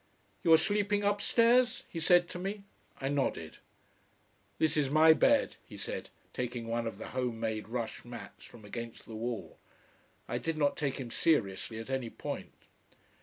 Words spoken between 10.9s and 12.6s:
him seriously at any point.